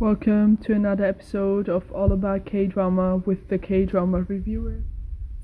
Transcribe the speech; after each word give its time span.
Welcome 0.00 0.56
to 0.64 0.72
another 0.72 1.04
episode 1.04 1.68
of 1.68 1.92
All 1.92 2.12
About 2.12 2.46
K 2.46 2.64
Drama 2.64 3.18
with 3.18 3.50
the 3.50 3.58
K 3.58 3.84
Drama 3.84 4.22
Reviewer. 4.22 4.80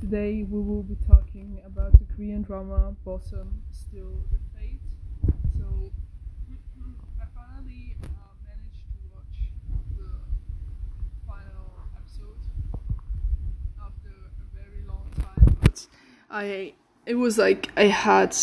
Today 0.00 0.46
we 0.48 0.62
will 0.62 0.82
be 0.82 0.96
talking 1.06 1.60
about 1.66 1.92
the 1.92 2.06
Korean 2.16 2.40
drama 2.40 2.96
Bossam 3.06 3.48
Steal 3.70 4.18
the 4.32 4.38
Fate. 4.56 4.80
So, 5.58 5.92
I 7.20 7.26
finally 7.34 7.98
uh, 8.04 8.32
managed 8.46 8.86
to 8.92 8.98
watch 9.12 9.52
the 9.94 10.08
final 11.26 11.76
episode 11.94 12.40
after 13.78 14.08
a 14.08 14.56
very 14.56 14.86
long 14.88 15.06
time. 15.20 15.58
But 15.60 15.86
I, 16.30 16.72
it 17.04 17.16
was 17.16 17.36
like 17.36 17.68
I 17.76 17.88
had 17.88 18.34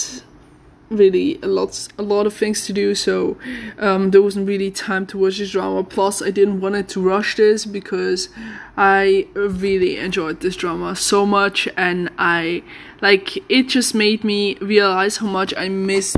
really 0.98 1.40
a 1.42 1.48
lot 1.48 1.88
a 1.98 2.04
lot 2.04 2.26
of 2.26 2.34
things 2.34 2.66
to 2.66 2.74
do. 2.74 2.96
So 2.96 3.38
um, 3.80 4.12
there 4.12 4.22
wasn't 4.22 4.48
really 4.48 4.72
time 4.72 5.06
to 5.08 5.18
watch 5.18 5.38
this 5.40 5.52
drama. 5.52 5.84
Plus 5.84 6.22
i 6.22 6.32
didn't 6.32 6.62
want 6.62 6.76
it 6.76 6.88
to 6.90 7.02
rush 7.02 7.36
this 7.36 7.66
because 7.66 8.30
i 8.78 9.28
really 9.34 9.98
enjoyed 9.98 10.42
this 10.42 10.56
drama 10.56 10.96
so 10.96 11.26
much. 11.26 11.68
And 11.78 12.10
i 12.18 12.64
like 13.02 13.38
it 13.50 13.64
just 13.70 13.94
made 13.94 14.24
me 14.24 14.56
realize 14.56 15.18
how 15.18 15.28
much 15.28 15.54
i 15.58 15.70
missed 15.70 16.18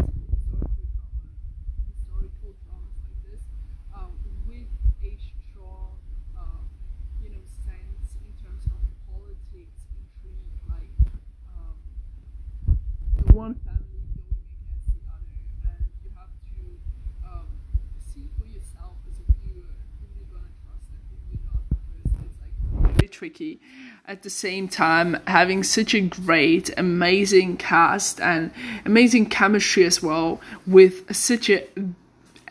one 13.36 13.54
family 13.68 14.00
going 14.16 14.40
against 14.48 14.88
the 14.96 15.04
other, 15.12 15.36
and 15.68 15.84
you 16.04 16.10
have 16.16 16.32
to 16.48 16.80
um, 17.28 17.48
see 17.99 18.30
for 18.40 18.48
yourself 18.48 18.96
as 19.12 19.20
a 19.20 19.27
viewer 19.43 19.76
who 19.99 20.08
you're 20.15 20.32
gonna 20.32 20.48
trust 20.64 20.88
and 20.96 21.04
who 21.12 21.20
you're 21.27 21.43
not, 21.52 21.60
because 21.68 22.15
it's 22.24 22.40
like 22.40 22.96
very 22.96 23.10
tricky. 23.10 23.60
At 24.08 24.22
the 24.22 24.30
same 24.30 24.68
time, 24.68 25.18
having 25.26 25.64
such 25.64 25.96
a 25.96 26.00
great, 26.00 26.70
amazing 26.78 27.58
cast 27.58 28.22
and 28.22 28.52
amazing 28.86 29.26
chemistry 29.26 29.84
as 29.84 30.04
well 30.04 30.40
with 30.68 31.16
such 31.16 31.50
a 31.50 31.68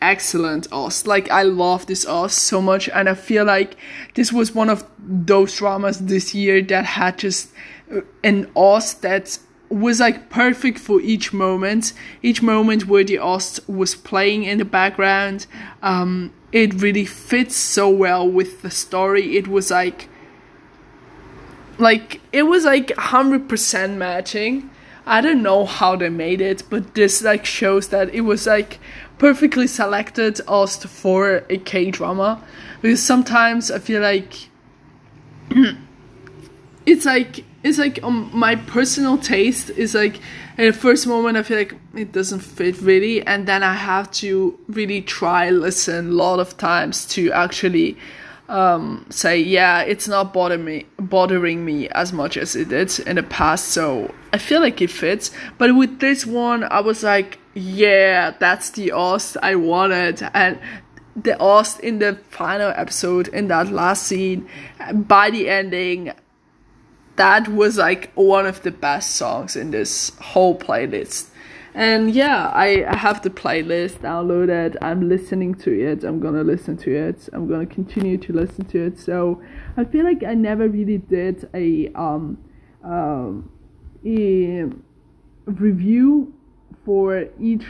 excellent 0.01 0.67
OST. 0.69 1.07
Like 1.07 1.31
I 1.31 1.43
love 1.43 1.85
this 1.85 2.05
OST 2.05 2.37
so 2.37 2.61
much, 2.61 2.89
and 2.89 3.07
I 3.07 3.13
feel 3.13 3.45
like 3.45 3.77
this 4.15 4.33
was 4.33 4.53
one 4.53 4.69
of 4.69 4.83
those 4.99 5.55
dramas 5.55 5.99
this 5.99 6.35
year 6.35 6.61
that 6.63 6.83
had 6.83 7.19
just 7.19 7.53
an 8.21 8.51
OST 8.53 9.01
that 9.03 9.39
was 9.69 10.01
like 10.01 10.29
perfect 10.29 10.77
for 10.77 10.99
each 10.99 11.31
moment. 11.31 11.93
Each 12.21 12.41
moment 12.41 12.85
where 12.87 13.05
the 13.05 13.19
OST 13.19 13.69
was 13.69 13.95
playing 13.95 14.43
in 14.43 14.57
the 14.57 14.65
background, 14.65 15.47
um, 15.81 16.33
it 16.51 16.73
really 16.81 17.05
fits 17.05 17.55
so 17.55 17.89
well 17.89 18.27
with 18.27 18.61
the 18.61 18.71
story. 18.71 19.37
It 19.37 19.47
was 19.47 19.71
like, 19.71 20.09
like 21.77 22.21
it 22.31 22.43
was 22.43 22.65
like 22.65 22.95
hundred 22.95 23.49
percent 23.49 23.97
matching. 23.97 24.69
I 25.05 25.21
don't 25.21 25.43
know 25.43 25.65
how 25.65 25.95
they 25.95 26.09
made 26.09 26.41
it, 26.41 26.63
but 26.69 26.95
this 26.95 27.21
like 27.21 27.45
shows 27.45 27.89
that 27.89 28.13
it 28.13 28.21
was 28.21 28.47
like 28.47 28.79
perfectly 29.17 29.67
selected 29.67 30.41
OST 30.47 30.87
for 30.87 31.43
a 31.49 31.57
K 31.57 31.91
drama. 31.91 32.43
Because 32.81 33.03
sometimes 33.03 33.71
I 33.71 33.79
feel 33.79 34.01
like 34.01 34.49
it's 36.85 37.05
like 37.05 37.43
it's 37.63 37.77
like 37.77 38.01
um, 38.03 38.29
my 38.33 38.55
personal 38.55 39.17
taste 39.17 39.69
is 39.71 39.95
like 39.95 40.17
at 40.57 40.65
the 40.65 40.73
first 40.73 41.07
moment 41.07 41.37
I 41.37 41.43
feel 41.43 41.57
like 41.57 41.75
it 41.93 42.11
doesn't 42.11 42.41
fit 42.41 42.79
really, 42.81 43.25
and 43.25 43.47
then 43.47 43.63
I 43.63 43.73
have 43.73 44.11
to 44.13 44.57
really 44.67 45.01
try 45.01 45.49
listen 45.49 46.09
a 46.09 46.11
lot 46.11 46.39
of 46.39 46.57
times 46.57 47.05
to 47.07 47.31
actually 47.31 47.97
um, 48.47 49.05
say 49.09 49.39
yeah 49.39 49.81
it's 49.81 50.07
not 50.07 50.33
bother 50.33 50.57
me 50.57 50.85
bothering 50.99 51.65
me 51.65 51.89
as 51.89 52.13
much 52.13 52.37
as 52.37 52.55
it 52.55 52.69
did 52.69 52.97
in 52.99 53.15
the 53.15 53.23
past. 53.23 53.69
So 53.69 54.13
I 54.33 54.37
feel 54.37 54.61
like 54.61 54.81
it 54.81 54.91
fits, 54.91 55.31
but 55.57 55.75
with 55.75 55.99
this 55.99 56.25
one 56.25 56.63
I 56.63 56.81
was 56.81 57.03
like 57.03 57.39
yeah 57.53 58.31
that's 58.39 58.71
the 58.71 58.91
OST 58.91 59.37
I 59.41 59.55
wanted 59.55 60.21
and 60.33 60.59
the 61.15 61.39
OST 61.39 61.79
in 61.79 61.99
the 61.99 62.19
final 62.29 62.71
episode 62.75 63.29
in 63.29 63.47
that 63.47 63.71
last 63.71 64.03
scene 64.03 64.49
by 64.93 65.29
the 65.29 65.49
ending 65.49 66.11
that 67.15 67.47
was 67.47 67.77
like 67.77 68.11
one 68.13 68.45
of 68.45 68.61
the 68.63 68.71
best 68.71 69.15
songs 69.15 69.55
in 69.55 69.71
this 69.71 70.11
whole 70.19 70.57
playlist. 70.57 71.29
And 71.75 72.15
yeah, 72.15 72.51
I, 72.53 72.85
have 72.95 73.21
the 73.21 73.29
playlist 73.29 73.97
downloaded. 73.97 74.77
I'm 74.81 75.09
listening 75.09 75.55
to 75.55 75.77
it. 75.77 76.05
I'm 76.05 76.21
gonna 76.21 76.41
listen 76.41 76.77
to 76.77 76.95
it. 76.95 77.27
I'm 77.33 77.49
gonna 77.49 77.65
continue 77.65 78.17
to 78.17 78.31
listen 78.31 78.63
to 78.67 78.85
it. 78.85 78.97
So 78.97 79.41
I 79.75 79.83
feel 79.83 80.05
like 80.05 80.23
I 80.23 80.35
never 80.35 80.69
really 80.69 80.99
did 80.99 81.49
a 81.53 81.89
um 81.93 82.37
um 82.81 83.51
a 84.05 84.69
review 85.47 86.33
for 86.85 87.27
each 87.41 87.65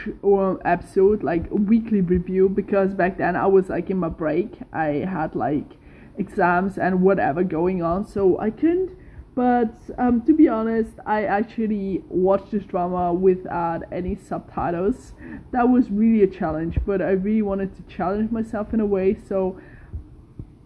episode, 0.64 1.24
like 1.24 1.50
a 1.50 1.56
weekly 1.56 2.00
review, 2.00 2.48
because 2.48 2.94
back 2.94 3.18
then 3.18 3.34
I 3.34 3.48
was 3.48 3.68
like 3.68 3.90
in 3.90 3.96
my 3.96 4.08
break. 4.08 4.52
I 4.72 5.04
had 5.10 5.34
like 5.34 5.78
exams 6.16 6.78
and 6.78 7.02
whatever 7.02 7.42
going 7.42 7.82
on, 7.82 8.06
so 8.06 8.38
I 8.38 8.50
couldn't 8.50 8.96
but 9.36 9.74
um, 9.98 10.22
to 10.22 10.32
be 10.32 10.48
honest, 10.48 10.92
I 11.04 11.24
actually 11.24 12.02
watched 12.08 12.52
this 12.52 12.64
drama 12.64 13.12
without 13.12 13.82
any 13.92 14.16
subtitles. 14.16 15.12
That 15.52 15.68
was 15.68 15.90
really 15.90 16.22
a 16.22 16.26
challenge, 16.26 16.78
but 16.86 17.02
I 17.02 17.10
really 17.10 17.42
wanted 17.42 17.76
to 17.76 17.82
challenge 17.82 18.30
myself 18.30 18.72
in 18.72 18.80
a 18.80 18.86
way. 18.86 19.14
So 19.28 19.60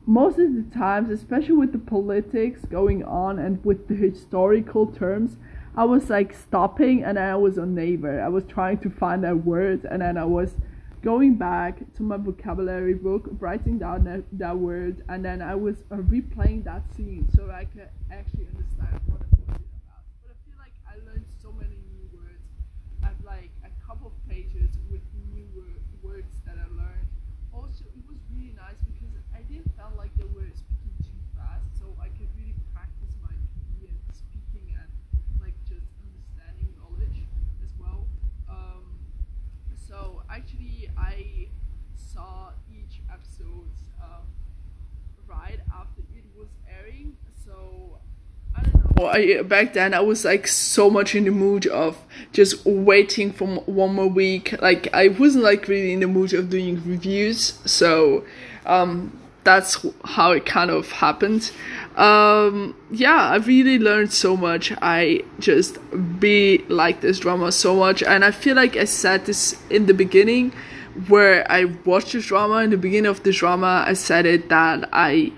most 0.07 0.39
of 0.39 0.55
the 0.55 0.65
times, 0.73 1.11
especially 1.11 1.57
with 1.57 1.73
the 1.73 1.81
politics 1.81 2.65
going 2.65 3.03
on 3.03 3.41
and 3.41 3.63
with 3.65 3.89
the 3.89 3.97
historical 3.97 4.87
terms, 4.87 5.37
I 5.77 5.83
was 5.83 6.09
like 6.09 6.33
stopping 6.33 7.03
and 7.03 7.19
I 7.19 7.35
was 7.35 7.59
on 7.59 7.75
Naver. 7.75 8.23
I 8.23 8.29
was 8.29 8.45
trying 8.45 8.79
to 8.79 8.91
find 8.91 9.25
that 9.25 9.45
word 9.45 9.85
and 9.85 10.01
then 10.01 10.17
I 10.17 10.27
was 10.27 10.55
going 11.03 11.35
back 11.37 11.81
to 11.97 12.03
my 12.03 12.17
vocabulary 12.17 12.95
book, 12.95 13.29
writing 13.39 13.79
down 13.79 14.05
that, 14.05 14.25
that 14.33 14.57
word, 14.57 15.03
and 15.09 15.25
then 15.25 15.41
I 15.41 15.55
was 15.55 15.77
uh, 15.91 15.97
replaying 15.97 16.65
that 16.65 16.83
scene 16.95 17.29
so 17.35 17.51
I 17.51 17.65
could 17.65 17.89
actually 18.13 18.47
understand 18.53 19.01
what 19.07 19.21
it 19.23 19.31
was 19.33 19.57
about. 19.57 20.05
But 20.21 20.33
I 20.33 20.39
feel 20.45 20.59
like 20.61 20.77
I 20.85 21.01
learned 21.09 21.25
so 21.41 21.53
many 21.53 21.81
new 21.89 22.05
words. 22.13 22.45
I've 23.03 23.21
like 23.25 23.51
a 23.65 23.73
couple 23.87 24.09
of 24.09 24.17
pages 24.29 24.77
with 24.91 25.01
new 25.33 25.49
word, 25.57 25.81
words 26.03 26.37
that 26.45 26.57
I 26.61 26.69
learned. 26.77 27.09
Also, 27.53 27.85
it 27.97 28.05
was 28.07 28.19
really 28.29 28.53
nice 28.53 28.77
because 28.85 29.17
I 29.35 29.41
didn't 29.49 29.73
feel 29.77 29.93
like 29.97 30.13
they 30.21 30.29
were 30.29 30.53
speaking 30.53 30.95
too 31.01 31.21
fast, 31.33 31.65
so 31.81 31.97
I 31.97 32.13
could 32.13 32.29
really 32.37 32.55
practice 32.77 33.17
my 33.25 33.33
PE 33.33 33.89
and 33.89 34.01
speaking 34.13 34.77
and 34.77 34.89
like 35.41 35.57
just 35.65 35.89
understanding 36.05 36.69
knowledge 36.77 37.25
as 37.65 37.73
well. 37.81 38.05
Um, 38.49 39.01
so 39.89 40.23
actually, 40.31 40.89
I 40.97 41.49
saw 41.95 42.51
each 42.71 43.01
episode 43.13 43.71
uh, 44.01 44.23
right 45.27 45.59
after 45.75 46.03
it 46.15 46.25
was 46.37 46.49
airing. 46.69 47.17
So 47.45 47.99
I 49.11 49.43
back 49.43 49.75
then, 49.75 49.95
I 49.95 50.01
was 50.01 50.25
like 50.25 50.47
so 50.47 50.91
much 50.91 51.15
in 51.15 51.25
the 51.25 51.31
mood 51.31 51.67
of 51.67 51.99
just 52.33 52.65
waiting 52.65 53.33
for 53.33 53.47
one 53.47 53.95
more 53.95 54.09
week. 54.09 54.61
Like 54.61 54.89
I 54.95 55.09
wasn't 55.09 55.45
like 55.45 55.69
really 55.69 55.93
in 55.93 56.01
the 56.01 56.07
mood 56.07 56.33
of 56.33 56.51
doing 56.51 56.83
reviews. 56.87 57.59
So 57.65 58.25
um, 58.67 59.19
that's 59.45 59.85
how 60.05 60.33
it 60.33 60.47
kind 60.47 60.71
of 60.71 60.91
happened. 60.93 61.51
Um, 61.97 62.75
yeah, 62.91 63.31
I 63.31 63.37
really 63.37 63.79
learned 63.79 64.13
so 64.13 64.37
much. 64.37 64.73
I 64.81 65.25
just 65.39 65.79
be 66.19 66.65
like 66.69 67.01
this 67.01 67.19
drama 67.19 67.53
so 67.53 67.77
much, 67.77 68.03
and 68.03 68.25
I 68.25 68.31
feel 68.31 68.57
like 68.57 68.77
I 68.77 68.85
said 68.85 69.27
this 69.27 69.61
in 69.71 69.87
the 69.87 69.95
beginning, 69.95 70.53
where 71.09 71.51
I 71.51 71.65
watched 71.85 72.13
this 72.13 72.27
drama. 72.27 72.59
In 72.59 72.71
the 72.71 72.77
beginning 72.77 73.11
of 73.11 73.23
the 73.23 73.33
drama, 73.33 73.85
I 73.87 73.95
said 73.95 74.27
it 74.27 74.49
that 74.51 74.89
I 74.93 75.33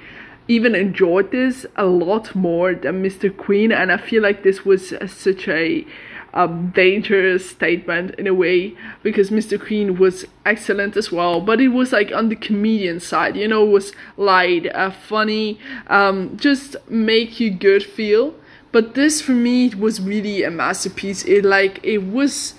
even 0.49 0.75
enjoyed 0.75 1.31
this 1.31 1.67
a 1.77 1.87
lot 1.87 2.35
more 2.35 2.75
than 2.75 3.03
Mr. 3.03 3.35
Queen, 3.35 3.73
and 3.73 3.93
I 3.93 3.97
feel 3.97 4.23
like 4.23 4.43
this 4.43 4.65
was 4.65 4.93
such 5.07 5.49
a 5.49 5.87
a 6.35 6.49
dangerous 6.49 7.51
statement 7.51 8.15
in 8.15 8.27
a 8.27 8.33
way 8.33 8.75
because 9.03 9.31
Mr. 9.31 9.63
Queen 9.63 9.99
was 9.99 10.25
excellent 10.47 10.97
as 10.97 11.13
well, 11.13 11.41
but 11.41 11.61
it 11.61 11.69
was 11.69 11.93
like 11.93 12.11
on 12.13 12.31
the 12.31 12.37
comedian 12.37 13.01
side, 13.01 13.37
you 13.37 13.47
know, 13.47 13.65
was 13.65 13.93
light, 14.17 14.67
uh, 14.75 14.91
funny, 14.91 15.59
um, 15.89 16.35
just 16.39 16.75
make 16.89 17.39
you 17.39 17.51
good 17.51 17.83
feel. 17.83 18.35
But 18.73 18.95
this 18.95 19.21
for 19.21 19.33
me 19.33 19.69
was 19.75 20.01
really 20.01 20.43
a 20.43 20.51
masterpiece. 20.51 21.23
It 21.27 21.45
like 21.45 21.79
it 21.83 21.99
was 21.99 22.55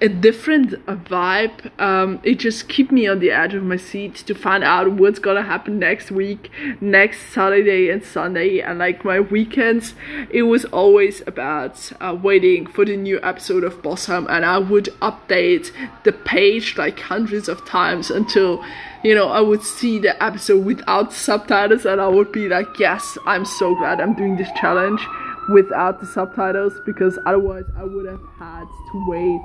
a 0.00 0.08
different 0.08 0.70
vibe. 0.86 1.80
Um, 1.80 2.20
it 2.22 2.38
just 2.38 2.68
keep 2.68 2.92
me 2.92 3.06
on 3.08 3.18
the 3.18 3.30
edge 3.30 3.54
of 3.54 3.64
my 3.64 3.76
seat 3.76 4.14
to 4.26 4.34
find 4.34 4.62
out 4.62 4.92
what's 4.92 5.18
gonna 5.18 5.42
happen 5.42 5.78
next 5.78 6.10
week, 6.10 6.50
next 6.80 7.32
Saturday 7.32 7.90
and 7.90 8.04
Sunday, 8.04 8.60
and 8.60 8.78
like 8.78 9.04
my 9.04 9.20
weekends. 9.20 9.94
It 10.30 10.44
was 10.44 10.64
always 10.66 11.22
about 11.26 11.92
uh, 12.00 12.16
waiting 12.20 12.66
for 12.66 12.84
the 12.84 12.96
new 12.96 13.18
episode 13.22 13.64
of 13.64 13.82
Bossam, 13.82 14.26
and 14.28 14.44
I 14.44 14.58
would 14.58 14.86
update 15.02 15.72
the 16.04 16.12
page 16.12 16.76
like 16.78 17.00
hundreds 17.00 17.48
of 17.48 17.64
times 17.66 18.10
until 18.10 18.64
you 19.02 19.14
know 19.14 19.28
I 19.28 19.40
would 19.40 19.62
see 19.62 19.98
the 19.98 20.22
episode 20.22 20.64
without 20.64 21.12
subtitles, 21.12 21.84
and 21.84 22.00
I 22.00 22.08
would 22.08 22.30
be 22.30 22.48
like, 22.48 22.78
yes, 22.78 23.18
I'm 23.26 23.44
so 23.44 23.74
glad 23.74 24.00
I'm 24.00 24.14
doing 24.14 24.36
this 24.36 24.50
challenge 24.60 25.04
without 25.48 25.98
the 26.00 26.06
subtitles 26.06 26.74
because 26.84 27.18
otherwise 27.26 27.64
I 27.76 27.82
would 27.82 28.06
have 28.06 28.20
had 28.38 28.64
to 28.92 29.06
wait 29.08 29.40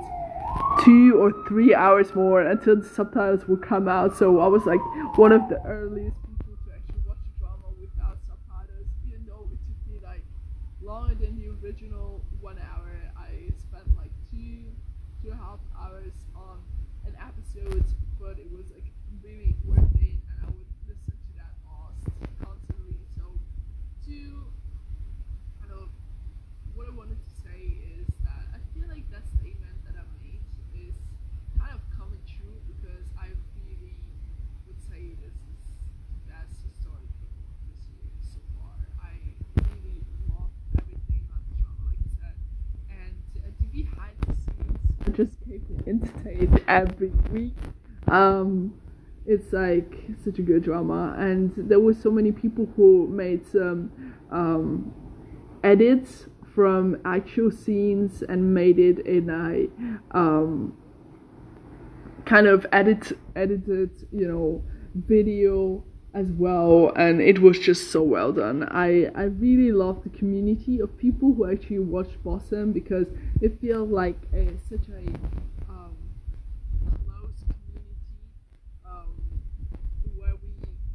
two 0.84 1.16
or 1.20 1.32
three 1.48 1.74
hours 1.74 2.14
more 2.14 2.40
until 2.42 2.76
the 2.76 2.86
subtitles 2.88 3.46
would 3.48 3.62
come 3.62 3.88
out. 3.88 4.16
So 4.16 4.40
I 4.40 4.46
was 4.46 4.64
like 4.66 4.80
one 5.16 5.32
of 5.32 5.48
the 5.48 5.60
earliest 5.66 6.16
people 6.38 6.56
to 6.66 6.72
actually 6.74 7.02
watch 7.06 7.18
a 7.24 7.38
drama 7.40 7.68
without 7.80 8.18
subtitles, 8.28 8.88
even 9.06 9.24
though 9.26 9.48
it 9.52 9.58
took 9.66 9.80
me 9.90 9.98
like 10.02 10.22
longer 10.82 11.14
than 11.14 11.38
the 11.38 11.48
original 11.62 12.22
one 12.40 12.58
hour. 12.58 12.90
I 13.16 13.50
spent 13.58 13.86
like 13.96 14.12
two, 14.30 14.68
two 15.22 15.30
and 15.30 15.40
a 15.40 15.42
half 15.42 15.60
hours 15.78 16.12
on 16.36 16.58
an 17.06 17.14
episode, 17.20 17.84
but 18.20 18.38
it 18.38 18.50
was 18.52 18.70
like 18.74 18.84
really 19.22 19.54
worth 19.64 19.80
it, 20.00 20.20
and 20.28 20.36
I 20.42 20.46
would 20.52 20.70
listen 20.88 21.14
to 21.16 21.30
that 21.38 21.54
constantly. 21.64 22.98
So, 23.16 23.24
two, 24.04 24.44
kind 25.60 25.72
of 25.72 25.88
what 26.74 26.86
I 26.88 26.92
wanted 26.94 27.18
to 27.22 27.32
say 27.42 27.78
is 27.98 28.06
that 28.24 28.44
I 28.52 28.58
feel 28.76 28.88
like 28.88 29.08
that 29.10 29.24
statement 29.40 29.76
that 29.88 29.96
I 29.96 30.04
made 30.22 30.42
is 30.76 30.94
kind 31.58 31.72
of 31.72 31.80
coming 31.96 32.20
true 32.26 32.58
because 32.68 33.06
I 33.16 33.32
really 33.64 33.96
would 34.66 34.80
say 34.90 35.14
this 35.22 35.36
is 35.54 35.60
the 36.10 36.20
best 36.32 36.54
historic 36.66 37.08
film 37.22 37.40
this 37.70 37.82
year 37.94 38.08
so 38.20 38.40
far. 38.60 38.76
I 39.00 39.14
really 39.74 40.02
love 40.28 40.52
everything 40.76 41.22
about 41.30 41.42
the 41.48 41.56
drama, 41.62 41.80
like 41.88 42.02
I 42.02 42.10
said, 42.18 42.36
and 42.90 43.14
uh, 43.40 43.48
the 43.60 43.66
behind 43.72 44.16
the 44.26 44.34
scenes 44.36 44.82
just 45.16 45.32
keep 45.44 45.62
entertained 45.86 46.62
every 46.68 47.12
week. 47.32 47.54
Um, 48.08 48.74
it's 49.26 49.52
like 49.52 49.92
such 50.22 50.38
a 50.38 50.42
good 50.42 50.62
drama, 50.62 51.14
and 51.18 51.52
there 51.56 51.80
were 51.80 51.94
so 51.94 52.10
many 52.10 52.32
people 52.32 52.68
who 52.76 53.08
made 53.08 53.46
some 53.46 53.90
um, 54.30 54.94
edits 55.62 56.26
from 56.54 56.98
actual 57.04 57.50
scenes 57.50 58.22
and 58.22 58.54
made 58.54 58.78
it 58.78 59.00
in 59.06 59.28
a 59.30 60.16
um, 60.16 60.76
kind 62.24 62.46
of 62.46 62.66
edit 62.72 63.12
edited 63.34 63.90
you 64.12 64.26
know 64.28 64.62
video 64.94 65.84
as 66.14 66.28
well 66.30 66.92
and 66.96 67.20
it 67.20 67.40
was 67.40 67.58
just 67.58 67.90
so 67.90 68.02
well 68.02 68.32
done. 68.32 68.62
I 68.70 69.10
i 69.14 69.24
really 69.24 69.72
love 69.72 70.02
the 70.04 70.10
community 70.10 70.80
of 70.80 70.96
people 70.98 71.34
who 71.34 71.50
actually 71.50 71.80
watch 71.80 72.10
Bossam 72.24 72.72
because 72.72 73.06
it 73.40 73.60
feels 73.60 73.90
like 73.90 74.16
a, 74.32 74.48
such 74.70 74.88
a 74.88 75.02
um, 75.68 75.94
close 77.04 77.40
community 77.44 78.22
um, 78.86 79.14
where 80.16 80.34
we 80.42 80.52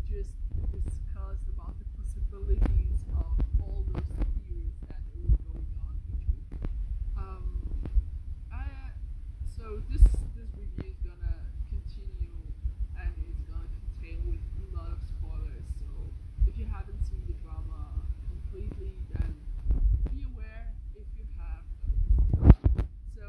just 0.07 0.33
discuss 0.71 1.39
about 1.55 1.75
the 1.79 1.85
possibilities 1.97 2.99
of 3.17 3.35
all 3.59 3.83
those 3.93 4.07
theories 4.47 4.75
that 4.87 5.01
were 5.13 5.35
going 5.43 5.67
on 5.85 5.95
each 6.15 6.25
week. 6.31 6.59
Um, 7.17 7.61
I, 8.51 8.65
so 9.57 9.81
this 9.89 10.01
this 10.35 10.49
review 10.57 10.91
is 10.91 10.99
gonna 11.03 11.35
continue 11.69 12.37
and 12.99 13.11
it's 13.27 13.43
gonna 13.49 13.69
contain 13.83 14.19
with 14.29 14.43
a 14.61 14.65
lot 14.77 14.91
of 14.91 14.99
spoilers. 15.03 15.65
So 15.79 15.87
if 16.47 16.57
you 16.57 16.65
haven't 16.65 17.01
seen 17.07 17.21
the 17.27 17.35
drama 17.43 18.05
completely, 18.29 18.93
then 19.13 19.35
be 20.13 20.25
aware. 20.25 20.73
If 20.95 21.07
you 21.17 21.25
have, 21.39 21.63
so 23.15 23.25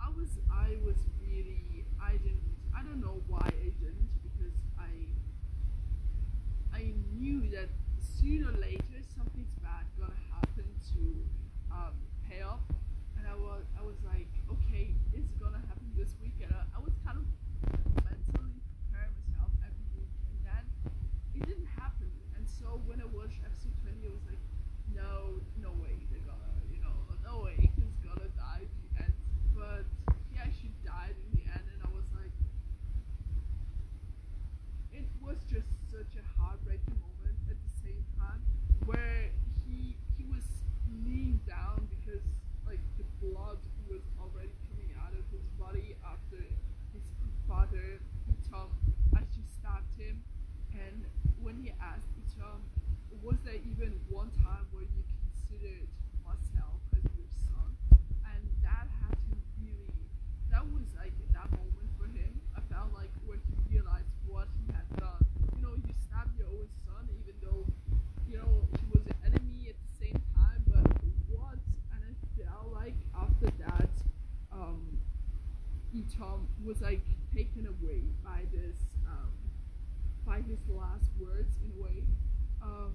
I 0.00 0.08
was 0.10 0.38
I 0.50 0.76
was 0.84 0.96
really 1.20 1.84
I 2.00 2.12
didn't 2.22 2.42
I 2.74 2.82
don't 2.82 3.00
know 3.00 3.22
why 3.28 3.46
I 3.46 3.70
didn't 3.80 4.10
because 4.22 4.54
I 4.78 4.90
I 6.72 6.92
knew 7.16 7.40
that 7.50 7.68
sooner 7.98 8.48
or 8.48 8.56
later 8.60 9.00
something's 9.16 9.54
bad 9.62 9.84
gonna 9.98 10.14
happen 10.32 10.66
to 10.92 11.02
um, 11.72 11.94
Dae-yeop, 12.28 12.60
and 13.18 13.24
I 13.26 13.34
was 13.34 13.64
I 13.78 13.82
was 13.82 13.96
like, 14.04 14.28
okay, 14.52 14.94
it's 15.12 15.32
gonna 15.40 15.60
happen 15.68 15.88
this 15.96 16.12
week, 16.22 16.36
and 16.44 16.52
I, 16.52 16.62
I 16.76 16.80
was 16.80 16.92
kind 17.04 17.18
of 17.18 17.26
mentally 18.04 18.60
preparing 18.86 19.14
myself 19.24 19.50
every 19.64 19.86
week, 19.96 20.12
and 20.30 20.38
then 20.44 20.64
it 21.34 21.42
didn't 21.48 21.70
happen, 21.80 22.10
and 22.36 22.44
so 22.46 22.78
when 22.86 23.00
I 23.00 23.08
watched 23.10 23.40
episode 23.42 23.74
twenty, 23.82 24.04
I 24.06 24.12
was 24.12 24.24
like, 24.28 24.42
no, 24.94 25.40
no 25.58 25.72
way, 25.80 25.96
they're 26.12 26.24
gonna, 26.28 26.52
you 26.70 26.80
know, 26.84 26.94
no 27.24 27.48
way, 27.48 27.56
he's 27.74 27.96
gonna 28.04 28.28
die 28.36 28.68
at 28.68 28.72
the 28.76 28.88
end, 29.08 29.14
but 29.56 29.84
he 30.30 30.36
actually 30.38 30.76
died 30.84 31.16
in 31.16 31.28
the 31.40 31.44
end, 31.50 31.64
and 31.72 31.80
I 31.82 31.90
was 31.90 32.04
like 32.14 32.32
it 34.92 35.06
was 35.22 35.36
just 35.50 35.68
such 35.92 36.12
a 36.18 36.24
heartbreaking 36.40 36.96
moment 37.02 37.36
at 37.50 37.56
the 37.58 37.72
same 37.84 38.02
time 38.18 38.40
where 38.86 39.30
he 39.66 39.96
he 40.16 40.24
was 40.24 40.44
kneeling 40.88 41.40
down 41.46 41.86
because 41.90 42.24
like 42.66 42.80
the 42.98 43.06
blood 43.22 43.58
was 43.88 44.02
already 44.18 44.54
coming 44.70 44.90
out 45.02 45.12
of 45.14 45.24
his 45.30 45.44
body 45.58 45.96
after 46.02 46.40
his 46.92 47.06
father 47.48 48.00
Tom 48.50 48.70
actually 49.16 49.46
stabbed 49.58 49.92
him 49.98 50.22
and 50.74 51.04
when 51.42 51.56
he 51.62 51.72
asked 51.80 52.10
Tom 52.38 52.62
was 53.22 53.36
there 53.44 53.58
even 53.64 53.98
one 54.08 54.30
time 54.44 54.66
where 54.70 54.84
you 54.84 55.02
considered 55.24 55.88
myself 56.22 56.78
as 56.94 57.02
your 57.16 57.30
son 57.50 57.74
and 58.30 58.42
that 58.62 58.86
had 59.02 59.16
to 59.30 59.34
really 59.58 59.90
that 60.50 60.62
was 60.70 60.86
like 60.96 61.12
that 61.34 61.50
moment 61.52 61.90
for 61.98 62.06
him. 62.06 62.30
I 62.56 62.60
felt 62.72 62.92
like 62.94 63.10
where 63.26 63.38
he 63.42 63.54
realized 63.76 64.08
what 64.26 64.48
he 64.60 64.72
had 64.72 64.86
done. 64.96 65.22
You 65.56 65.62
know, 65.62 65.74
you 65.76 65.92
stabbed 66.06 66.38
your 66.38 66.48
own 66.48 66.68
son, 66.86 67.04
even 67.20 67.34
though 67.42 67.64
you 68.28 68.38
know 68.38 68.64
he 68.80 68.86
was 68.92 69.04
an 69.06 69.18
enemy 69.26 69.68
at 69.68 69.76
the 69.76 69.92
same 70.06 70.20
time. 70.34 70.62
But 70.70 70.86
what? 71.34 71.58
And 71.92 72.00
I 72.06 72.12
felt 72.38 72.72
like 72.72 72.96
after 73.12 73.50
that, 73.66 73.90
um, 74.52 74.80
Tom 76.18 76.48
was 76.64 76.80
like 76.80 77.02
taken 77.34 77.66
away 77.66 78.02
by 78.24 78.42
this, 78.52 78.76
um, 79.06 79.30
by 80.26 80.36
his 80.36 80.58
last 80.68 81.10
words 81.20 81.56
in 81.64 81.78
a 81.78 81.82
way. 81.82 82.02
Um, 82.62 82.94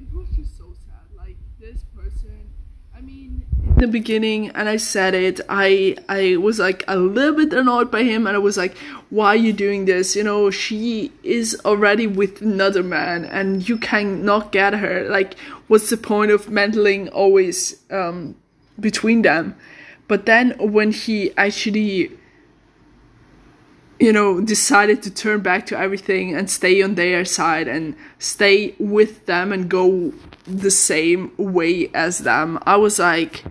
it 0.00 0.12
was 0.12 0.28
just 0.36 0.56
so 0.56 0.74
sad. 0.86 1.16
Like 1.16 1.36
this 1.58 1.84
person, 1.96 2.50
I 2.96 3.00
mean, 3.00 3.44
in 3.64 3.74
the 3.76 3.88
beginning, 3.88 4.50
and 4.50 4.68
I 4.68 4.76
said 4.76 5.14
it, 5.14 5.40
I 5.48 5.96
I 6.08 6.36
was 6.36 6.58
like 6.58 6.84
a 6.86 6.96
little 6.96 7.34
bit 7.34 7.52
annoyed 7.52 7.90
by 7.90 8.02
him, 8.02 8.26
and 8.26 8.36
I 8.36 8.40
was 8.40 8.56
like, 8.56 8.76
"Why 9.10 9.28
are 9.28 9.36
you 9.36 9.52
doing 9.52 9.86
this? 9.86 10.14
You 10.14 10.24
know, 10.24 10.50
she 10.50 11.12
is 11.22 11.58
already 11.64 12.06
with 12.06 12.42
another 12.42 12.82
man, 12.82 13.24
and 13.24 13.68
you 13.68 13.78
cannot 13.78 14.52
get 14.52 14.74
her. 14.74 15.08
Like, 15.08 15.34
what's 15.68 15.90
the 15.90 15.96
point 15.96 16.30
of 16.30 16.50
meddling 16.50 17.08
always 17.08 17.76
um, 17.90 18.36
between 18.78 19.22
them?" 19.22 19.56
But 20.08 20.26
then 20.26 20.56
when 20.58 20.92
he 20.92 21.32
actually 21.36 22.10
you 24.00 24.12
know, 24.12 24.40
decided 24.40 25.02
to 25.02 25.10
turn 25.10 25.40
back 25.40 25.66
to 25.66 25.78
everything 25.78 26.34
and 26.34 26.48
stay 26.48 26.80
on 26.82 26.94
their 26.94 27.24
side 27.24 27.66
and 27.66 27.96
stay 28.18 28.74
with 28.78 29.26
them 29.26 29.52
and 29.52 29.68
go 29.68 30.12
the 30.44 30.70
same 30.70 31.32
way 31.36 31.90
as 31.94 32.18
them. 32.18 32.58
I 32.64 32.76
was 32.76 32.98
like, 32.98 33.44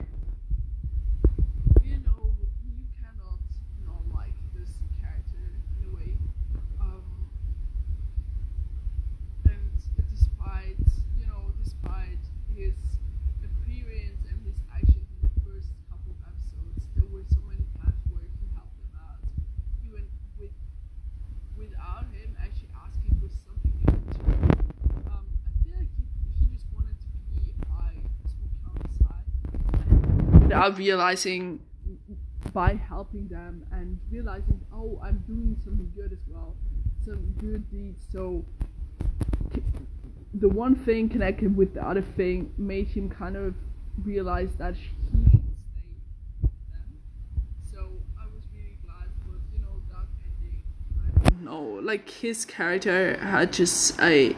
realizing 30.69 31.59
by 32.53 32.75
helping 32.75 33.27
them 33.27 33.65
and 33.71 33.99
realizing, 34.11 34.59
oh, 34.73 34.99
I'm 35.03 35.23
doing 35.27 35.55
something 35.63 35.91
good 35.95 36.11
as 36.11 36.19
well, 36.27 36.55
some 37.05 37.33
good 37.39 37.69
deeds. 37.69 38.03
So 38.11 38.45
the 40.33 40.49
one 40.49 40.75
thing 40.75 41.09
connected 41.09 41.55
with 41.55 41.73
the 41.73 41.87
other 41.87 42.01
thing 42.01 42.51
made 42.57 42.87
him 42.87 43.09
kind 43.09 43.35
of 43.35 43.55
realize 44.03 44.49
that 44.57 44.75
he 44.75 44.83
should 44.83 44.97
stay 45.07 45.89
with 46.41 46.51
them. 46.71 46.99
So 47.71 47.89
I 48.19 48.25
was 48.25 48.43
really 48.53 48.77
glad, 48.85 49.07
but 49.25 49.39
you 49.51 49.59
know, 49.59 49.81
that 49.91 50.07
ending, 51.43 51.85
Like 51.85 52.09
his 52.09 52.45
character 52.45 53.17
had 53.17 53.53
just 53.53 53.99
a 53.99 54.35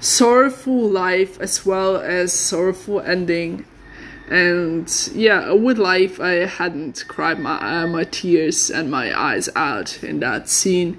sorrowful 0.00 0.88
life 0.88 1.40
as 1.40 1.64
well 1.64 1.96
as 1.96 2.32
sorrowful 2.32 3.00
ending 3.00 3.64
and 4.32 4.90
yeah, 5.14 5.52
with 5.52 5.76
life, 5.76 6.18
I 6.18 6.46
hadn't 6.46 7.04
cried 7.06 7.38
my 7.38 7.82
uh, 7.82 7.86
my 7.86 8.04
tears 8.04 8.70
and 8.70 8.90
my 8.90 9.12
eyes 9.12 9.50
out 9.54 10.02
in 10.02 10.20
that 10.20 10.48
scene. 10.48 10.98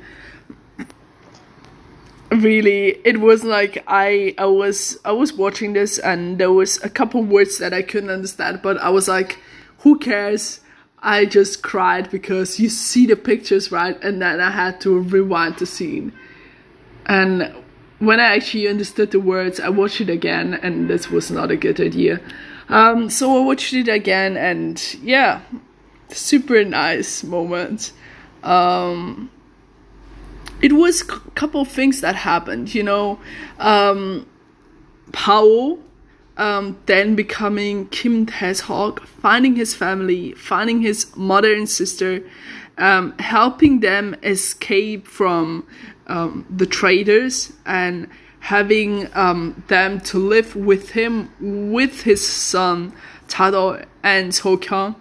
Really, 2.29 2.89
it 3.03 3.19
was 3.21 3.43
like 3.43 3.83
I 3.87 4.35
I 4.37 4.45
was 4.45 4.99
I 5.03 5.13
was 5.13 5.33
watching 5.33 5.73
this 5.73 5.97
and 5.97 6.37
there 6.37 6.51
was 6.51 6.79
a 6.83 6.89
couple 6.91 7.23
words 7.23 7.57
that 7.57 7.73
I 7.73 7.81
couldn't 7.81 8.11
understand, 8.11 8.61
but 8.61 8.77
I 8.77 8.89
was 8.89 9.07
like, 9.07 9.39
who 9.79 9.97
cares? 9.97 10.59
I 10.99 11.25
just 11.25 11.63
cried 11.63 12.11
because 12.11 12.59
you 12.59 12.69
see 12.69 13.07
the 13.07 13.15
pictures 13.15 13.71
right, 13.71 13.97
and 14.03 14.21
then 14.21 14.41
I 14.41 14.51
had 14.51 14.79
to 14.81 14.99
rewind 14.99 15.57
the 15.57 15.65
scene. 15.65 16.13
And 17.07 17.51
when 17.97 18.19
I 18.19 18.35
actually 18.35 18.67
understood 18.67 19.09
the 19.09 19.19
words, 19.19 19.59
I 19.59 19.69
watched 19.69 20.01
it 20.01 20.09
again, 20.11 20.53
and 20.53 20.87
this 20.87 21.09
was 21.09 21.31
not 21.31 21.49
a 21.49 21.55
good 21.55 21.81
idea. 21.81 22.21
Um, 22.69 23.09
so 23.09 23.37
I 23.37 23.45
watched 23.45 23.73
it 23.73 23.87
again, 23.87 24.37
and 24.37 24.81
yeah, 25.01 25.41
super 26.09 26.63
nice 26.63 27.23
moment. 27.23 27.91
Um, 28.43 29.29
it 30.61 30.73
was 30.73 31.01
a 31.01 31.05
couple 31.05 31.61
of 31.61 31.67
things 31.67 32.01
that 32.01 32.15
happened, 32.15 32.73
you 32.73 32.83
know. 32.83 33.19
Um, 33.59 34.27
Powell 35.11 35.79
um, 36.37 36.79
then 36.85 37.15
becoming 37.15 37.87
Kim 37.89 38.25
Tae-seok, 38.25 39.05
finding 39.05 39.55
his 39.55 39.75
family, 39.75 40.33
finding 40.33 40.81
his 40.81 41.15
mother 41.15 41.53
and 41.53 41.69
sister, 41.69 42.23
um, 42.77 43.17
helping 43.19 43.81
them 43.81 44.15
escape 44.23 45.07
from 45.07 45.67
um, 46.07 46.45
the 46.49 46.65
traders 46.65 47.53
and 47.65 48.09
having 48.43 49.09
um, 49.15 49.63
them 49.69 50.01
to 50.01 50.17
live 50.17 50.53
with 50.53 50.89
him, 50.91 51.29
with 51.39 52.01
his 52.01 52.25
son 52.27 52.91
Tado 53.29 53.85
and 54.03 54.35
So 54.35 54.57
Kyung, 54.57 54.95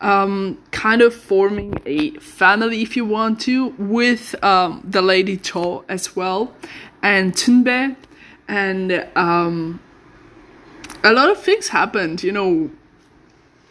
um, 0.00 0.58
kind 0.72 1.00
of 1.00 1.14
forming 1.14 1.80
a 1.86 2.10
family, 2.18 2.82
if 2.82 2.96
you 2.96 3.04
want 3.04 3.40
to, 3.42 3.68
with 3.78 4.34
um, 4.42 4.82
the 4.84 5.00
lady 5.00 5.36
Cho 5.36 5.84
as 5.88 6.16
well, 6.16 6.52
and 7.00 7.36
Chun-bae, 7.36 7.94
and 8.48 9.06
um, 9.14 9.80
a 11.04 11.12
lot 11.12 11.30
of 11.30 11.40
things 11.40 11.68
happened, 11.68 12.22
you 12.24 12.32
know. 12.32 12.70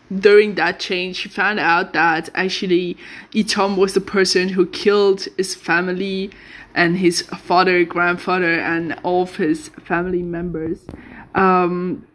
During 0.10 0.55
that 0.55 0.79
change, 0.79 1.17
she 1.17 1.27
found 1.27 1.60
out 1.60 1.91
that 1.91 2.29
actually 2.34 2.96
Itom 3.34 3.75
was 3.75 3.93
the 3.93 4.00
person 4.00 4.48
who 4.48 4.65
killed 4.65 5.27
his 5.36 5.53
family 5.53 6.31
and 6.77 7.00
his 7.00 7.24
father, 7.24 7.84
grandfather, 7.84 8.53
and 8.60 8.98
all 9.01 9.24
of 9.24 9.38
his 9.38 9.69
family 9.84 10.22
members. 10.22 10.86
Um, 11.34 12.05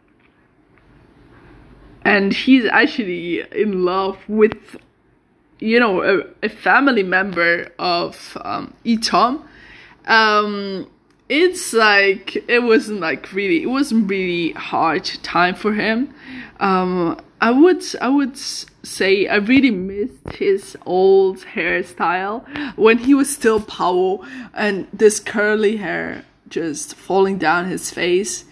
and 2.05 2.33
he's 2.33 2.65
actually 2.67 3.41
in 3.53 3.85
love 3.85 4.19
with, 4.29 4.77
you 5.59 5.81
know, 5.81 6.03
a, 6.03 6.23
a 6.45 6.49
family 6.49 7.03
member 7.03 7.73
of 7.81 8.39
um, 8.45 8.73
Itom. 8.85 9.43
Um, 10.07 10.89
it's 11.29 11.73
like 11.73 12.37
it 12.49 12.63
wasn't 12.63 13.01
like 13.01 13.33
really 13.33 13.63
it 13.63 13.71
wasn't 13.71 14.09
really 14.09 14.53
hard 14.53 15.05
time 15.23 15.55
for 15.55 15.73
him 15.73 16.13
um 16.61 17.19
i 17.43 17.51
would 17.51 17.85
i 18.01 18.09
would 18.09 18.37
say 18.39 19.27
i 19.29 19.37
really 19.37 19.71
missed 19.71 20.37
his 20.37 20.77
old 20.87 21.39
hairstyle 21.55 22.43
when 22.77 22.97
he 22.97 23.15
was 23.15 23.29
still 23.33 23.61
powell 23.61 24.25
and 24.55 24.87
this 24.93 25.21
curly 25.21 25.77
hair 25.77 26.25
just 26.53 26.95
falling 26.95 27.39
down 27.39 27.67
his 27.67 27.91
face. 27.91 28.45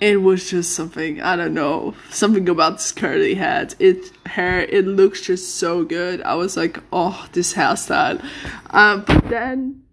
It 0.00 0.22
was 0.22 0.50
just 0.50 0.74
something 0.74 1.22
i 1.22 1.36
don't 1.36 1.54
know 1.54 1.94
something 2.10 2.48
about 2.48 2.78
this 2.78 2.92
curly 2.92 3.34
head 3.34 3.74
it 3.78 4.10
hair 4.26 4.60
it 4.60 4.86
looks 4.86 5.22
just 5.22 5.54
so 5.56 5.84
good. 5.84 6.20
I 6.22 6.34
was 6.34 6.56
like 6.56 6.78
oh 6.92 7.26
this 7.32 7.54
hairstyle. 7.54 8.22
Um 8.70 9.04
but 9.06 9.28
then 9.28 9.83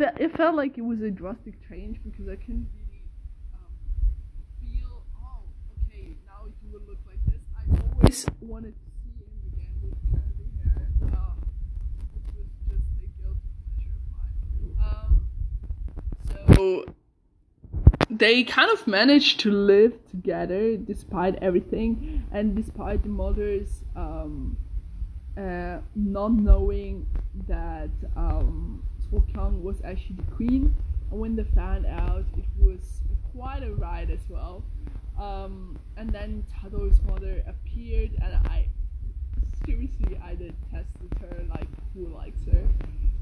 it 0.00 0.36
felt 0.36 0.56
like 0.56 0.78
it 0.78 0.84
was 0.84 1.00
a 1.02 1.10
drastic 1.10 1.54
change 1.68 1.98
because 2.04 2.28
I 2.28 2.36
couldn't 2.36 2.68
really 2.74 3.02
um, 3.54 3.72
feel, 4.60 5.02
oh, 5.22 5.42
okay, 5.88 6.16
now 6.26 6.46
you 6.62 6.72
will 6.72 6.86
look 6.86 6.98
like 7.06 7.24
this. 7.26 7.40
I 7.56 7.62
always 7.94 8.26
wanted 8.40 8.74
to 8.74 8.90
see 9.02 9.24
him 9.24 9.32
again 9.52 9.74
with 9.82 9.94
curly 10.10 10.50
hair. 10.62 10.88
It 12.14 12.34
was 12.34 12.48
just 12.68 12.86
a 13.00 13.08
guilty 13.22 13.40
pleasure 13.76 13.94
of 13.94 14.06
mine. 14.12 14.76
Um, 14.84 15.26
so 16.46 16.84
they 18.10 18.44
kind 18.44 18.70
of 18.70 18.86
managed 18.86 19.40
to 19.40 19.50
live 19.50 19.92
together 20.10 20.76
despite 20.76 21.36
everything 21.42 22.24
and 22.32 22.54
despite 22.54 23.02
the 23.02 23.08
mother's 23.08 23.82
um, 23.94 24.56
uh, 25.36 25.78
not 25.94 26.32
knowing 26.32 27.06
that 27.46 27.90
um, 28.16 28.82
Kyung 29.32 29.62
was 29.62 29.76
actually 29.84 30.16
the 30.16 30.34
queen, 30.34 30.74
and 31.10 31.20
when 31.20 31.36
they 31.36 31.44
found 31.54 31.86
out, 31.86 32.24
it 32.36 32.44
was 32.58 33.00
quite 33.32 33.62
a 33.62 33.72
ride 33.74 34.10
as 34.10 34.20
well. 34.28 34.62
Um, 35.18 35.78
and 35.96 36.10
then 36.10 36.44
Tado's 36.52 37.00
mother 37.02 37.42
appeared, 37.46 38.10
and 38.22 38.34
I 38.46 38.68
seriously 39.64 40.18
I 40.22 40.34
did 40.34 40.54
tested 40.70 41.10
her 41.20 41.44
like 41.48 41.68
who 41.94 42.06
likes 42.08 42.40
her, 42.52 42.62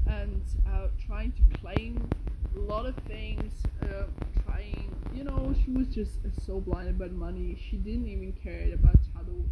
and 0.07 0.41
uh, 0.67 0.87
trying 1.05 1.31
to 1.33 1.57
claim 1.59 2.09
a 2.55 2.59
lot 2.59 2.85
of 2.85 2.95
things. 3.07 3.53
Uh, 3.81 4.03
trying, 4.45 4.93
you 5.13 5.23
know, 5.23 5.53
she 5.63 5.71
was 5.71 5.87
just 5.87 6.19
so 6.45 6.59
blinded 6.59 6.99
by 6.99 7.07
money. 7.07 7.57
She 7.69 7.77
didn't 7.77 8.07
even 8.07 8.33
care 8.43 8.73
about 8.73 8.97
Tado 9.13 9.43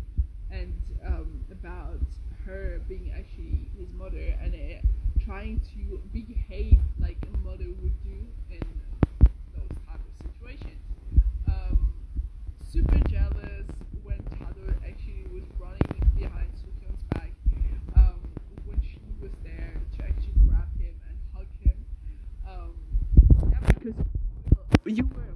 and 0.51 0.73
um, 1.05 1.39
about 1.51 1.99
her 2.45 2.81
being 2.87 3.13
actually 3.17 3.69
his 3.77 3.87
mother, 3.97 4.35
and 4.41 4.53
it 4.53 4.83
trying 5.33 5.59
to 5.73 5.99
behave 6.13 6.79
like 6.99 7.17
a 7.23 7.37
mother 7.39 7.65
would 7.81 8.03
do 8.03 8.19
in 8.51 8.61
those 9.55 9.77
type 9.87 9.97
of 9.97 10.27
situations. 10.29 10.77
Um, 11.47 11.91
super 12.71 12.99
jealous 13.09 13.65
when 14.03 14.19
Tado 14.29 14.69
actually 14.85 15.25
was 15.33 15.41
running 15.57 16.11
behind 16.15 16.51
Sookyung's 16.53 17.01
back 17.15 17.31
um, 17.95 18.19
when 18.65 18.79
she 18.83 18.99
was 19.19 19.31
there 19.43 19.73
to 19.97 20.03
actually 20.03 20.37
grab 20.47 20.69
him 20.77 20.93
and 21.09 21.17
hug 21.33 21.47
him. 21.63 21.83
Um, 22.47 22.75
yeah, 23.49 23.57
because 23.73 23.95
you 24.85 25.09
were 25.15 25.33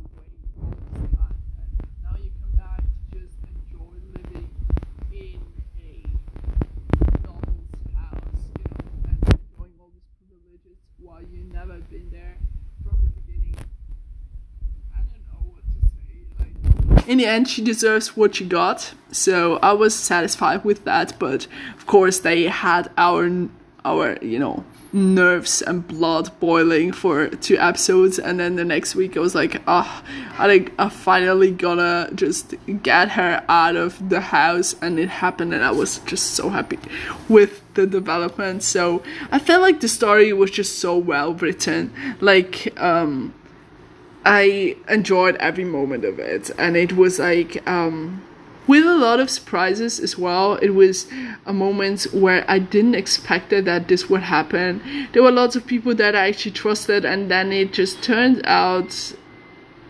in 17.07 17.17
the 17.17 17.25
end, 17.25 17.47
she 17.47 17.63
deserves 17.63 18.15
what 18.15 18.35
she 18.35 18.45
got. 18.45 18.93
So 19.11 19.57
I 19.57 19.73
was 19.73 19.95
satisfied 19.95 20.63
with 20.63 20.83
that. 20.85 21.17
But 21.17 21.47
of 21.77 21.87
course, 21.87 22.19
they 22.19 22.43
had 22.43 22.91
our 22.97 23.47
our 23.85 24.17
you 24.21 24.37
know 24.37 24.63
nerves 24.93 25.61
and 25.61 25.87
blood 25.87 26.31
boiling 26.39 26.91
for 26.91 27.27
two 27.27 27.57
episodes 27.57 28.17
and 28.17 28.39
then 28.39 28.55
the 28.55 28.63
next 28.63 28.95
week 28.95 29.17
i 29.17 29.19
was 29.19 29.35
like 29.35 29.61
oh 29.67 30.03
i 30.39 30.47
think 30.47 30.73
i 30.79 30.87
finally 30.87 31.51
gonna 31.51 32.09
just 32.15 32.55
get 32.81 33.09
her 33.09 33.43
out 33.49 33.75
of 33.75 34.09
the 34.09 34.19
house 34.19 34.75
and 34.81 34.97
it 34.97 35.09
happened 35.09 35.53
and 35.53 35.63
i 35.63 35.71
was 35.71 35.99
just 35.99 36.31
so 36.31 36.49
happy 36.49 36.79
with 37.27 37.61
the 37.73 37.85
development 37.85 38.63
so 38.63 39.03
i 39.31 39.37
felt 39.37 39.61
like 39.61 39.81
the 39.81 39.89
story 39.89 40.31
was 40.31 40.49
just 40.49 40.79
so 40.79 40.97
well 40.97 41.33
written 41.33 41.93
like 42.21 42.73
um 42.81 43.33
I 44.29 44.75
enjoyed 44.89 45.37
every 45.37 45.63
moment 45.63 46.03
of 46.03 46.19
it, 46.19 46.51
and 46.57 46.75
it 46.75 46.97
was 46.97 47.17
like 47.17 47.65
um, 47.65 48.21
with 48.67 48.83
a 48.85 48.93
lot 48.93 49.21
of 49.21 49.29
surprises 49.29 50.01
as 50.01 50.17
well. 50.17 50.55
It 50.55 50.71
was 50.71 51.07
a 51.45 51.53
moment 51.53 52.07
where 52.11 52.43
I 52.45 52.59
didn't 52.59 52.95
expect 52.95 53.51
that 53.51 53.87
this 53.87 54.09
would 54.09 54.23
happen. 54.23 55.07
There 55.13 55.23
were 55.23 55.31
lots 55.31 55.55
of 55.55 55.65
people 55.65 55.95
that 55.95 56.13
I 56.13 56.27
actually 56.27 56.51
trusted, 56.51 57.05
and 57.05 57.31
then 57.31 57.53
it 57.53 57.71
just 57.71 58.03
turned 58.03 58.41
out 58.45 59.13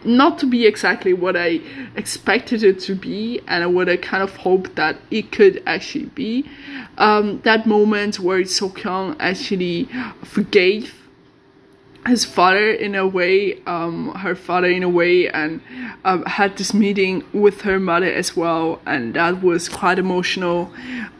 not 0.03 0.37
to 0.37 0.45
be 0.45 0.67
exactly 0.67 1.13
what 1.13 1.35
I 1.35 1.59
expected 1.95 2.61
it 2.61 2.79
to 2.81 2.93
be 2.93 3.41
and 3.47 3.73
what 3.73 3.89
I 3.89 3.97
kind 3.97 4.21
of 4.21 4.35
hoped 4.35 4.75
that 4.75 4.97
it 5.09 5.31
could 5.31 5.63
actually 5.65 6.05
be. 6.05 6.47
Um, 6.99 7.41
that 7.43 7.65
moment 7.65 8.19
where 8.19 8.41
Sokyung 8.41 9.15
actually 9.19 9.89
forgave 10.23 11.06
his 12.07 12.25
father 12.25 12.71
in 12.71 12.95
a 12.95 13.05
way, 13.05 13.61
um, 13.65 14.13
her 14.15 14.35
father 14.35 14.67
in 14.67 14.83
a 14.83 14.89
way, 14.89 15.29
and 15.29 15.61
um, 16.05 16.23
had 16.25 16.57
this 16.57 16.73
meeting 16.73 17.23
with 17.33 17.61
her 17.61 17.79
mother 17.79 18.11
as 18.11 18.35
well, 18.35 18.81
and 18.85 19.13
that 19.13 19.41
was 19.41 19.69
quite 19.69 19.99
emotional. 19.99 20.71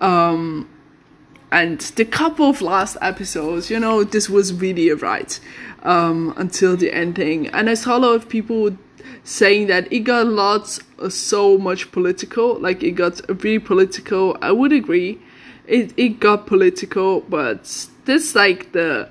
Um, 0.02 0.70
and 1.52 1.80
the 1.80 2.06
couple 2.06 2.50
of 2.50 2.62
last 2.62 2.98
episodes, 3.02 3.70
you 3.70 3.80
know, 3.80 4.04
this 4.04 4.30
was 4.30 4.54
really 4.54 4.90
a 4.90 4.96
ride 4.96 5.36
um, 5.84 6.34
until 6.38 6.76
the 6.76 6.92
ending, 6.92 7.48
and 7.48 7.70
I 7.70 7.76
saw 7.76 7.98
a 7.98 8.00
lot 8.00 8.16
of 8.16 8.30
people 8.30 8.78
saying 9.24 9.68
that 9.68 9.92
it 9.92 10.00
got 10.00 10.28
lots, 10.28 10.80
uh, 11.00 11.10
so 11.10 11.58
much 11.58 11.92
political, 11.92 12.60
like 12.60 12.82
it 12.82 12.92
got 12.92 13.22
really 13.44 13.60
political. 13.60 14.38
I 14.42 14.52
would 14.52 14.72
agree, 14.72 15.20
it 15.66 15.94
it 15.98 16.20
got 16.20 16.48
political, 16.48 17.22
but 17.22 17.88
this 18.06 18.36
like 18.36 18.72
the, 18.72 19.10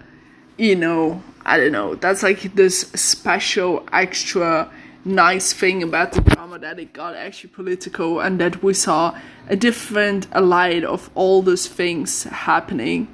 you 0.57 0.75
know 0.75 1.23
I 1.49 1.59
don't 1.59 1.71
know. 1.71 1.95
That's 1.95 2.25
like 2.25 2.57
this 2.57 2.81
special 2.81 3.89
extra 3.93 4.69
nice 5.05 5.53
thing 5.53 5.85
about 5.85 6.11
the 6.11 6.21
drama 6.21 6.59
that 6.59 6.81
it 6.81 6.93
got 6.93 7.15
actually 7.15 7.51
political 7.51 8.19
and 8.19 8.41
that 8.41 8.65
we 8.65 8.75
saw 8.75 9.17
a 9.49 9.55
different 9.55 10.29
light 10.35 10.83
of 10.83 11.09
all 11.15 11.43
those 11.43 11.69
things 11.69 12.25
happening. 12.25 13.07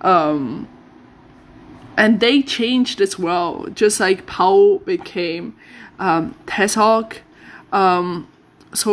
Um, 0.00 0.66
and 1.98 2.20
they 2.20 2.42
changed 2.42 3.02
as 3.02 3.18
well, 3.18 3.66
just 3.74 4.00
like 4.00 4.24
Paul 4.26 4.78
became 4.78 5.54
um, 5.98 6.34
Taeseok. 6.46 7.18
Um, 7.70 8.28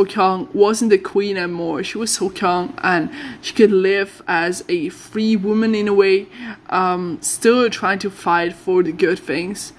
Kyung 0.06 0.48
wasn't 0.54 0.92
the 0.92 0.98
queen 0.98 1.38
anymore. 1.38 1.84
She 1.84 1.98
was 1.98 2.12
So 2.12 2.30
Kyung, 2.30 2.74
and 2.84 3.10
she 3.42 3.54
could 3.54 3.72
live 3.72 4.22
as 4.28 4.64
a 4.70 4.90
free 4.90 5.36
woman 5.36 5.76
in 5.76 5.88
a 5.88 5.94
way, 5.94 6.28
um, 6.70 7.18
still 7.22 7.70
trying 7.70 8.00
to 8.00 8.10
fight 8.10 8.54
for 8.54 8.84
the 8.84 8.92
good 8.92 9.20
things. 9.20 9.74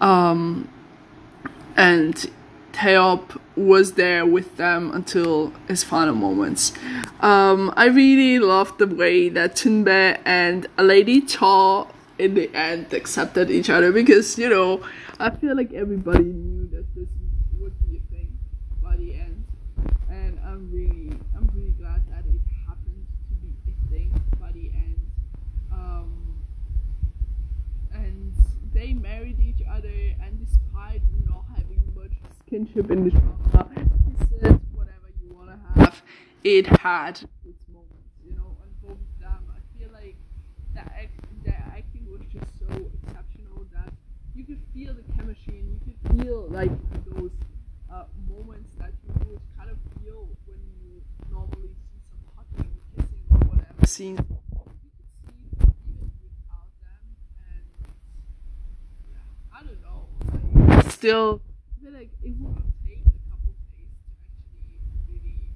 Um, 0.00 0.68
and 1.76 2.30
Dae-yeop 2.72 3.40
was 3.56 3.94
there 3.94 4.26
with 4.26 4.56
them 4.58 4.92
until 4.92 5.52
his 5.66 5.82
final 5.82 6.14
moments. 6.14 6.72
Um, 7.20 7.72
I 7.76 7.86
really 7.86 8.38
loved 8.38 8.78
the 8.78 8.86
way 8.86 9.30
that 9.30 9.56
Chun-bae 9.56 10.20
and 10.24 10.66
Lady 10.78 11.22
Cha 11.22 11.86
in 12.18 12.34
the 12.34 12.54
end 12.54 12.92
accepted 12.92 13.50
each 13.50 13.68
other 13.68 13.92
because 13.92 14.38
you 14.38 14.48
know 14.48 14.80
I 15.18 15.30
feel 15.30 15.54
like 15.54 15.72
everybody 15.72 16.32
kinship 32.48 32.90
in 32.90 33.04
the. 33.04 33.10
He 33.10 34.40
said 34.40 34.60
whatever 34.72 35.10
you 35.20 35.34
want 35.34 35.50
to 35.50 35.80
have. 35.80 36.02
It 36.44 36.66
had 36.66 37.18
its 37.44 37.62
moments, 37.72 38.10
you 38.24 38.36
know, 38.36 38.56
on 38.62 38.68
both 38.82 38.92
of 38.92 39.20
them. 39.20 39.50
I 39.50 39.78
feel 39.78 39.90
like 39.92 40.16
that 40.74 40.92
act, 40.96 41.18
the 41.44 41.52
acting 41.52 42.06
was 42.08 42.20
just 42.32 42.58
so 42.58 42.66
exceptional 43.02 43.66
that 43.72 43.92
you 44.34 44.44
could 44.44 44.60
feel 44.72 44.94
the 44.94 45.02
chemistry 45.16 45.58
and 45.58 45.72
you 45.72 45.80
could 45.84 46.22
feel 46.22 46.46
like 46.48 46.70
those 47.06 47.32
uh, 47.92 48.04
moments 48.28 48.70
that 48.78 48.92
you 49.02 49.30
would 49.30 49.40
kind 49.58 49.70
of 49.70 49.78
feel 50.00 50.28
when 50.46 50.58
you 50.80 51.02
normally 51.30 51.74
see 51.90 52.00
some 52.08 52.22
hugging 52.36 52.70
or 52.70 53.02
kissing 53.02 53.22
or 53.30 53.38
whatever 53.38 53.86
scene. 53.86 54.18
still 60.88 61.40
like 61.96 62.12
it 62.20 62.36
will 62.36 62.52
take 62.84 63.00
a 63.08 63.20
couple 63.32 63.56
days 63.72 63.88
to 64.04 64.12
actually 64.28 64.76
really 65.08 65.48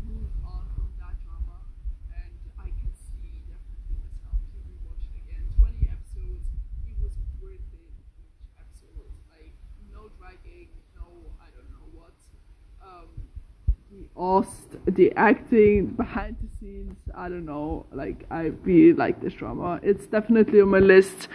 move 0.00 0.32
on 0.40 0.64
from 0.72 0.88
that 0.96 1.12
drama, 1.28 1.60
and 2.08 2.32
I 2.56 2.72
can 2.72 2.88
see 2.96 3.44
definitely 3.44 4.00
myself 4.00 4.40
to 4.48 4.58
rewatch 4.64 5.04
it 5.12 5.28
again. 5.28 5.44
Twenty 5.60 5.92
episodes, 5.92 6.48
it 6.88 6.96
was 7.04 7.20
worth 7.36 7.60
it 7.76 7.92
each 8.16 8.48
episode. 8.56 9.12
Like 9.28 9.52
no 9.92 10.08
dragging, 10.16 10.72
no 10.96 11.36
I 11.36 11.52
don't 11.52 11.68
know 11.68 11.84
what. 11.92 12.16
Um, 12.80 13.28
the 14.18 14.46
the 14.86 15.12
acting 15.16 15.86
behind 15.86 16.36
the 16.42 16.48
scenes, 16.58 16.96
I 17.14 17.28
don't 17.28 17.44
know. 17.44 17.86
Like 17.92 18.26
I 18.30 18.52
really 18.64 18.92
like 18.92 19.20
this 19.20 19.32
drama. 19.32 19.78
It's 19.82 20.06
definitely 20.06 20.60
on 20.60 20.68
my 20.68 20.80
list 20.80 21.28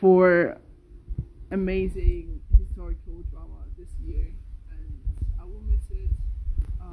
for 0.00 0.58
amazing 1.52 2.40
historical 2.58 3.22
drama 3.30 3.58
this 3.78 3.88
year 4.04 4.32
and 4.70 4.92
I 5.40 5.44
will 5.44 5.62
miss 5.70 5.82
it. 5.90 6.10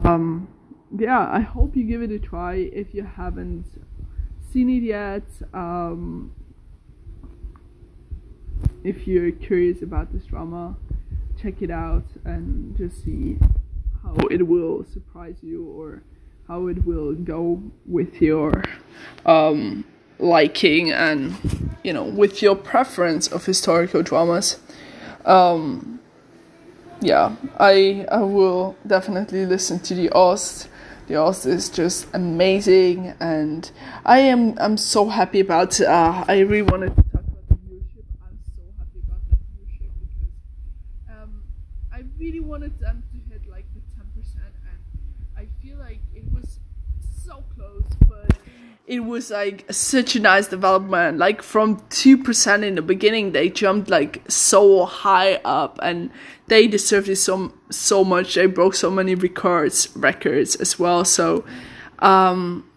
Um, 0.06 0.48
yeah, 0.96 1.28
I 1.32 1.40
hope 1.40 1.76
you 1.76 1.86
give 1.86 2.04
it 2.04 2.12
a 2.12 2.20
try 2.20 2.56
if 2.56 2.94
you 2.94 3.04
haven't 3.04 3.66
seen 4.52 4.70
it 4.70 4.84
yet. 4.84 5.24
Um, 5.54 6.34
if 8.84 9.08
you're 9.08 9.32
curious 9.32 9.82
about 9.82 10.14
this 10.14 10.26
drama, 10.26 10.78
check 11.42 11.62
it 11.62 11.72
out 11.72 12.06
and 12.26 12.78
just 12.78 13.04
see 13.04 13.40
how 14.04 14.16
it 14.30 14.48
will 14.48 14.86
surprise 14.86 15.38
you 15.42 15.66
or 15.66 16.04
how 16.48 16.68
it 16.68 16.86
will 16.86 17.14
go 17.14 17.62
with 17.86 18.22
your 18.22 18.64
um, 19.26 19.86
liking 20.18 20.92
and 20.92 21.36
you 21.84 21.94
know 21.94 22.04
with 22.04 22.42
your 22.42 22.56
preference 22.56 23.28
of 23.28 23.46
historical 23.46 24.02
dramas. 24.02 24.60
Um, 25.26 26.00
yeah, 27.02 27.36
I 27.58 28.06
I 28.12 28.22
will 28.24 28.76
definitely 28.86 29.46
listen 29.46 29.80
to 29.82 29.96
the 29.96 30.10
Ost. 30.10 30.68
The 31.08 31.16
Ost 31.16 31.46
is 31.46 31.70
just 31.70 32.08
amazing, 32.14 33.14
and 33.20 33.70
I 34.06 34.20
am 34.20 34.58
I'm 34.60 34.78
so 34.78 35.08
happy 35.08 35.40
about. 35.40 35.80
Uh, 35.80 36.26
I 36.28 36.40
really 36.40 36.64
wanted 36.64 36.96
to 36.96 37.04
talk 37.04 37.24
about 37.24 37.48
the 37.48 37.56
viewership. 37.56 38.04
I'm 38.22 38.38
so 38.56 38.64
happy 38.78 39.00
about 39.08 39.22
that 39.30 39.40
viewership 39.54 39.92
because 40.02 40.34
um, 41.10 41.42
I 41.94 42.04
really 42.20 42.42
wanted 42.42 42.78
them 42.80 43.04
to 43.14 43.34
hit 43.34 43.48
like 43.50 43.66
the 43.74 43.82
ten 43.96 44.06
percent, 44.16 44.54
and 44.70 44.80
I 45.38 45.48
feel 45.64 45.69
like 45.80 46.02
it 46.14 46.24
was 46.32 46.60
so 47.26 47.44
close, 47.56 47.86
but 48.08 48.38
it 48.86 49.00
was 49.00 49.32
like 49.32 49.66
such 49.72 50.16
a 50.16 50.20
nice 50.20 50.48
development. 50.48 51.18
Like 51.18 51.42
from 51.42 51.82
two 51.90 52.18
percent 52.18 52.64
in 52.64 52.76
the 52.76 52.82
beginning, 52.82 53.32
they 53.32 53.50
jumped 53.50 53.90
like 53.90 54.22
so 54.28 54.86
high 54.86 55.36
up, 55.46 55.80
and 55.82 56.12
they 56.48 56.68
deserved 56.68 57.10
it 57.10 57.16
so 57.16 57.54
so 57.70 58.04
much. 58.04 58.36
They 58.36 58.46
broke 58.46 58.76
so 58.76 58.92
many 58.92 59.16
records 59.16 59.90
records 59.96 60.56
as 60.56 60.78
well. 60.78 61.06
So 61.06 61.46
um, 62.00 62.69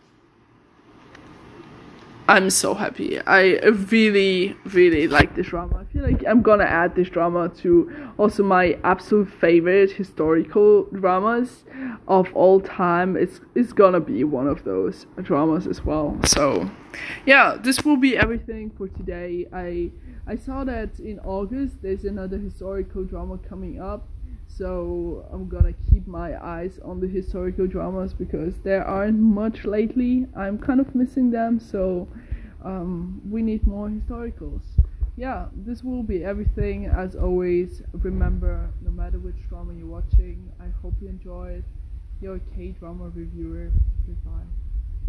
I'm 2.29 2.51
so 2.51 2.75
happy. 2.75 3.21
I 3.21 3.59
really 3.91 4.57
really 4.67 5.09
like 5.09 5.35
this 5.35 5.49
drama. 5.49 5.79
I 5.79 5.93
feel 5.93 6.03
like 6.05 6.25
I'm 6.27 6.41
gonna 6.41 6.65
add 6.65 6.95
this 6.95 7.09
drama 7.09 7.49
to 7.61 8.13
also 8.17 8.43
my 8.45 8.79
absolute 8.85 9.29
favorite 9.29 9.91
historical 9.91 10.85
dramas 10.85 11.65
of 12.07 12.33
all 12.35 12.61
time. 12.61 13.17
It's 13.17 13.41
it's 13.55 13.73
gonna 13.73 14.01
be 14.01 14.23
one 14.23 14.47
of 14.47 14.63
those 14.65 15.07
dramas 15.21 15.67
as 15.67 15.85
well. 15.85 16.19
So 16.25 16.71
yeah, 17.27 17.57
this 17.61 17.85
will 17.85 17.97
be 17.97 18.17
everything 18.17 18.71
for 18.71 18.89
today. 18.89 19.49
I 19.53 19.91
I 20.27 20.37
saw 20.37 20.63
that 20.65 21.01
in 21.01 21.19
August 21.21 21.83
there's 21.83 22.05
another 22.05 22.39
historical 22.39 23.05
drama 23.05 23.39
coming 23.39 23.81
up, 23.81 24.09
so 24.57 25.27
I'm 25.33 25.49
gonna 25.49 25.73
keep 25.91 26.07
my 26.07 26.43
eyes 26.43 26.79
on 26.85 27.01
the 27.01 27.09
historical 27.09 27.67
dramas 27.67 28.13
because 28.13 28.55
there 28.61 28.85
aren't 28.85 29.19
much 29.19 29.65
lately. 29.65 30.27
I'm 30.37 30.59
kind 30.59 30.81
of 30.81 30.95
missing 30.95 31.31
them, 31.31 31.59
so 31.59 32.09
um, 32.65 33.21
we 33.31 33.43
need 33.43 33.67
more 33.67 33.89
historicals. 33.89 34.63
Yeah, 35.17 35.47
this 35.55 35.83
will 35.83 36.03
be 36.03 36.25
everything. 36.25 36.87
As 36.87 37.17
always, 37.17 37.83
remember 37.93 38.71
no 38.83 38.91
matter 38.91 39.19
which 39.19 39.37
drama 39.49 39.75
you're 39.75 39.87
watching, 39.87 40.51
I 40.61 40.69
hope 40.81 40.95
you 41.01 41.09
enjoyed. 41.09 41.65
Your 42.21 42.41
K 42.55 42.75
drama 42.79 43.11
reviewer. 43.15 43.71
Goodbye. 44.07 44.62